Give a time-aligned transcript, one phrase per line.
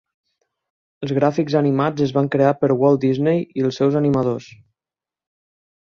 [1.07, 4.49] Els gràfics animats es van crear per Walt Disney i els seus animadors.